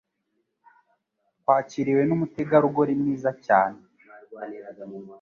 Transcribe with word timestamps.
Twakiriwe 1.39 2.01
numutegarugori 2.05 2.93
mwiza 3.01 3.31
cyane. 3.45 3.77